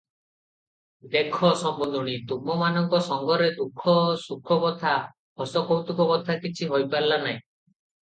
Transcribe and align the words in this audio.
ଦେଖ 1.15 1.49
ସମୁନ୍ଧୁଣୀ 1.63 2.15
ତୁମ୍ଭମାନଙ୍କ 2.31 3.01
ସଙ୍ଗରେ 3.07 3.49
ଦୁଃଖ 3.57 3.95
ସୁଖ 4.21 4.57
କଥା, 4.63 4.95
ହସକୌତୁକ 5.43 6.09
କଥା 6.13 6.39
କିଛି 6.47 6.71
ହୋଇପାରିଲା 6.73 7.21
ନାହିଁ। 7.27 7.39